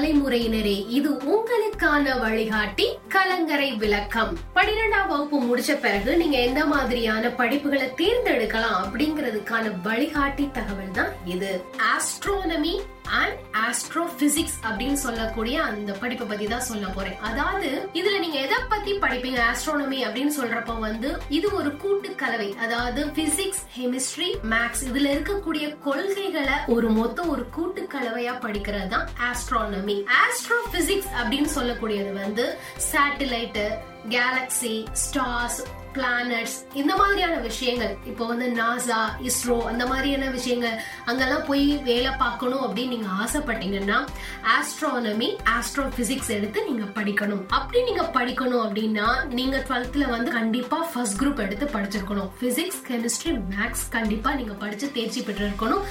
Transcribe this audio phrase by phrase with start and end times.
[0.00, 4.32] தலைமுறையினரே இது உங்களை உங்களுக்கான வழிகாட்டி கலங்கரை விளக்கம்.
[4.56, 11.52] பனிரெண்டாம் வகுப்பு முடிச்ச பிறகு நீங்க எந்த மாதிரியான படிப்புகளை தேர்ந்தெடுக்கலாம் அப்படிங்கறதுக்கான வழிகாட்டி தகவல் தான் இது.
[11.94, 12.74] ஆஸ்ட்ரோனமி
[13.20, 17.16] அண்ட் ஆஸ்ட்ரோபிசிக்ஸ் அப்படின்னு சொல்லக்கூடிய அந்த படிப்பை பத்தி தான் சொல்ல போறேன்.
[17.28, 17.68] அதாவது
[18.00, 19.38] இதுல நீங்க எதை பத்தி படிப்பீங்க?
[19.50, 21.08] ஆஸ்ட்ரோனமி அப்படின்னு சொல்றப்ப வந்து
[21.38, 27.84] இது ஒரு கூட்டு கலவை அதாவது பிசிக்ஸ் கெமிஸ்ட்ரி மேக்ஸ் இதுல இருக்கக்கூடிய கொள்கைகளை ஒரு மொத்தம் ஒரு கூட்டு
[27.96, 32.44] கலவையா படிக்கிறது தான் ஆஸ்ட்ரோனமி ஆஸ்ட்ரோபிசிக்ஸ் அப்படின்னு சொல்லக்கூடியது வந்து
[32.86, 33.64] சேட்டிலைட்டு
[34.08, 35.60] கேலக்சி ஸ்டார்ஸ்
[35.94, 37.96] பிளானட்ஸ் இந்த மாதிரியான விஷயங்கள்.
[38.06, 40.76] இப்போ வந்து நாசா இஸ்ரோ அந்த மாதிரியான விஷயங்கள்.
[41.04, 43.98] அங்கெல்லாம் போய் வேலை பார்க்கணும் அப்படின்னு நீங்கள் ஆசைப்பட்டீங்கன்னா
[44.56, 47.42] ஆஸ்ட்ரானமி ஆஸ்ட்ரோ ஃபிசிக்ஸ் எடுத்து நீங்கள் படிக்கணும்.
[47.48, 49.08] அப்படி நீங்கள் படிக்கணும் அப்படின்னா
[49.38, 52.30] நீங்கள் டுவெல்த்தில் வந்து கண்டிப்பாக ஃபர்ஸ்ட் குரூப் எடுத்து படிச்சிருக்கணும்.
[52.40, 55.82] ஃபிசிக்ஸ் கெமிஸ்ட்ரி மேக்ஸ் கண்டிப்பாக நீங்கள் படித்து தேர்ச்சி பெற்று இருக்கணும்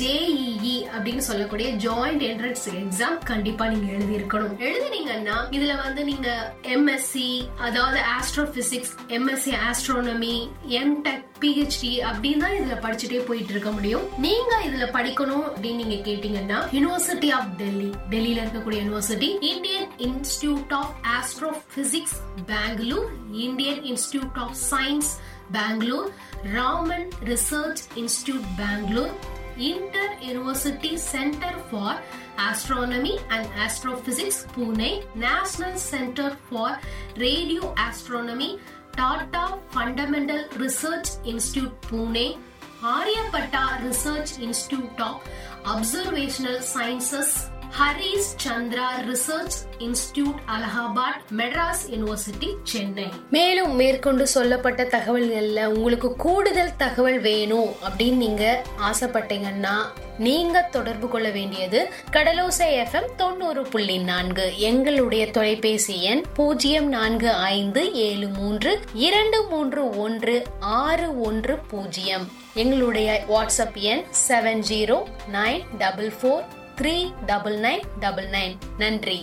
[0.00, 4.56] ஜேஇஇ அப்படின்னு சொல்லக்கூடிய ஜாயிண்ட் என்ட்ரன்ஸ் எக்ஸாம் கண்டிப்பாக நீங்கள் எழுதியிருக்கணும்.
[4.58, 13.26] எழுதினீங்கன்னா இதில் வந்து நீங்கள் எம்எஸ்சி அதாவது astrophysics MSc astronomy MTech PhD அப்படின்னு தான் இதுல படிச்சுட்டே
[13.26, 14.04] போயிட்டு இருக்க முடியும்.
[14.18, 20.94] நீங்க இதுல படிக்கணும் அப்படின்னு நீங்க கேட்டீங்கன்னா யூனிவர்சிட்டி ஆஃப் டெல்லி டெல்லியில இருக்கக்கூடிய university Indian Institute of
[21.18, 22.16] Astrophysics
[22.46, 25.12] Bangalore Indian Institute of Science
[25.50, 26.10] Bangalore
[26.52, 29.14] Raman research institute Bangalore
[29.56, 31.98] inter University Center for
[32.38, 36.78] Astronomy and Astrophysics, Pune, National Center for
[37.16, 38.58] Radio Astronomy,
[38.92, 42.38] Tata Fundamental Research Institute, Pune,
[42.80, 45.22] Aryapata Research Institute of
[45.64, 53.08] Observational Sciences, Harish Chandra research institute Allahabad Madras university Chennai.
[53.30, 59.74] மேலும் மேற்கொண்டு சொல்லப்பட்ட தகவல்கள்ல உங்களுக்கு கூடுதல் தகவல் வேணும் அப்படின்னு நீங்க ஆசைப்பட்டீங்கன்னா
[60.18, 64.58] நீங்க தொடர்பு கொள்ள வேண்டியது கடலோசை எஃப்எம் தொண்ணூறு புள்ளி நான்கு.
[64.58, 72.32] எங்களுடைய தொலைபேசி எண் பூஜ்ஜியம் நான்கு ஐந்து ஏழு மூன்று இரண்டு மூன்று ஒன்று ஆறு ஒன்று பூஜ்ஜியம்.
[72.54, 76.44] எங்களுடைய வாட்ஸ்அப் எண் seven zero nine double four
[76.80, 76.94] three
[77.26, 79.18] double nine double nine நன்றி.